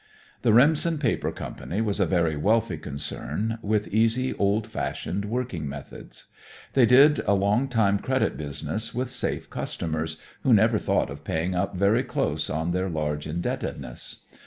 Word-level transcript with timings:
The 0.41 0.51
Remsen 0.51 0.97
Paper 0.97 1.31
Company 1.31 1.79
was 1.79 1.99
a 1.99 2.07
very 2.07 2.35
wealthy 2.35 2.77
concern, 2.79 3.59
with 3.61 3.87
easy, 3.89 4.33
old 4.33 4.65
fashioned 4.65 5.25
working 5.25 5.69
methods. 5.69 6.25
They 6.73 6.87
did 6.87 7.19
a 7.27 7.33
longtime 7.35 7.99
credit 7.99 8.35
business 8.35 8.95
with 8.95 9.11
safe 9.11 9.47
customers, 9.51 10.17
who 10.41 10.55
never 10.55 10.79
thought 10.79 11.11
of 11.11 11.23
paying 11.23 11.53
up 11.53 11.75
very 11.75 12.01
close 12.01 12.49
on 12.49 12.71
their 12.71 12.89
large 12.89 13.27
indebtedness. 13.27 14.21